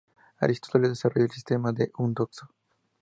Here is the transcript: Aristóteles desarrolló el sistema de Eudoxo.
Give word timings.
Aristóteles 0.39 0.89
desarrolló 0.89 1.25
el 1.25 1.31
sistema 1.31 1.71
de 1.73 1.91
Eudoxo. 1.99 2.49